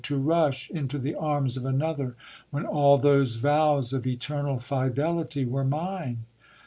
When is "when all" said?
2.49-2.97